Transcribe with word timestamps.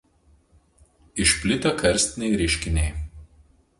Išplitę 1.25 1.73
karstiniai 1.85 2.33
reiškiniai. 2.43 2.89